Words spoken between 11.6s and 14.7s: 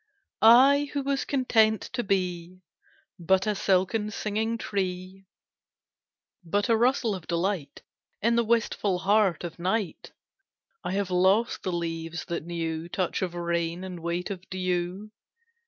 the leaves that knew Touch of rain and weight of